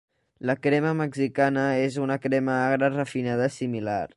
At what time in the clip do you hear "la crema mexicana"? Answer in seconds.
0.49-1.65